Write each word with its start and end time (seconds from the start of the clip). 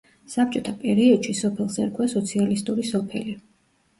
საბჭოთა 0.35 0.71
პერიოდში 0.83 1.35
სოფელს 1.41 1.77
ერქვა 1.83 2.07
სოციალისტური 2.13 2.87
სოფელი. 2.95 3.37